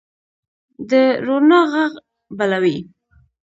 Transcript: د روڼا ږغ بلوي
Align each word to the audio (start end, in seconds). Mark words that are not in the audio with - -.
د 0.89 0.91
روڼا 1.25 1.59
ږغ 1.71 1.93
بلوي 2.37 2.77